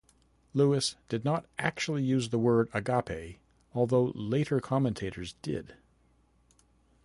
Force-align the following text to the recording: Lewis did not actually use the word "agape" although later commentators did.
Lewis 0.55 0.95
did 1.09 1.23
not 1.23 1.45
actually 1.59 2.01
use 2.01 2.29
the 2.29 2.39
word 2.39 2.69
"agape" 2.73 3.37
although 3.75 4.11
later 4.15 4.59
commentators 4.59 5.33
did. 5.43 5.75